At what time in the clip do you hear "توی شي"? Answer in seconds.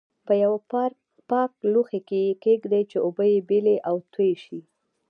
4.13-4.59